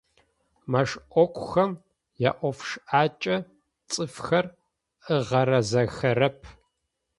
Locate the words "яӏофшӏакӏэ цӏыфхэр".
2.29-4.45